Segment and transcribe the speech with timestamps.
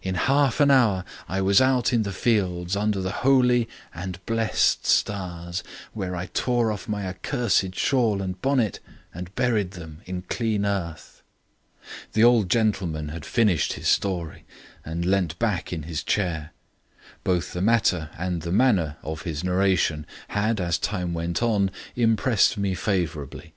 [0.00, 4.86] In half an hour I was out in the fields under the holy and blessed
[4.86, 8.80] stars, where I tore off my accursed shawl and bonnet
[9.12, 11.20] and buried them in clean earth."
[12.14, 14.46] The old gentleman had finished his story
[14.86, 16.52] and leant back in his chair.
[17.22, 22.56] Both the matter and the manner of his narration had, as time went on, impressed
[22.56, 23.52] me favourably.